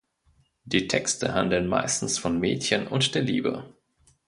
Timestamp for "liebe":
3.21-3.71